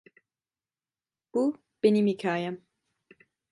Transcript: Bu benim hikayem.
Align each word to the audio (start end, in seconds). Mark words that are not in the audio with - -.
Bu 1.33 1.61
benim 1.83 2.07
hikayem. 2.07 2.65